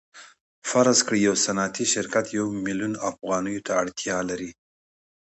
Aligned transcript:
فرض 0.69 0.97
کړئ 1.07 1.19
یو 1.27 1.35
صنعتي 1.45 1.85
شرکت 1.93 2.25
یو 2.37 2.45
میلیون 2.65 2.93
افغانیو 3.09 3.63
ته 3.65 3.71
اړتیا 3.81 4.17
لري 4.29 4.51